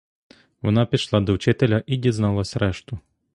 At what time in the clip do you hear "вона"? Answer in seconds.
0.61-0.85